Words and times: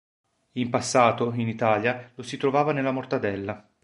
In 0.53 0.71
passato, 0.71 1.31
in 1.33 1.47
Italia, 1.47 2.09
lo 2.15 2.23
si 2.23 2.35
trovava 2.37 2.71
nella 2.73 2.89
mortadella. 2.89 3.69